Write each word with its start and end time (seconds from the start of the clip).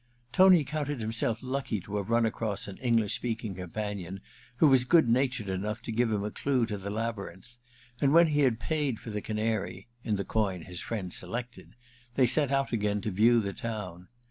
Tony 0.33 0.63
counted 0.63 0.99
himself 0.99 1.43
lucky 1.43 1.79
to 1.79 1.97
have 1.97 2.09
run 2.09 2.25
across 2.25 2.67
an 2.67 2.75
English 2.77 3.13
speaking 3.13 3.53
companion 3.53 4.19
who 4.57 4.67
was 4.67 4.83
good 4.83 5.07
natured 5.07 5.47
enough 5.47 5.79
to 5.83 5.91
give 5.91 6.11
him 6.11 6.23
a 6.23 6.31
clue 6.31 6.65
to 6.65 6.75
the 6.75 6.89
labyrinth; 6.89 7.59
and 8.01 8.11
when 8.11 8.29
he 8.29 8.39
had 8.39 8.59
paid 8.59 8.99
for 8.99 9.11
the 9.11 9.21
Canary 9.21 9.87
(in 10.03 10.15
the 10.15 10.25
coin 10.25 10.61
his 10.63 10.81
friend 10.81 11.13
selected) 11.13 11.75
they 12.15 12.25
set 12.25 12.49
out 12.49 12.73
again 12.73 12.99
to 12.99 13.11
view 13.11 13.41
the 13.41 13.53
town. 13.53 14.07